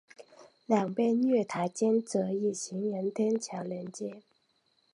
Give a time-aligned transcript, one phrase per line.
[0.65, 4.23] 两边月台间则以行人天桥连接。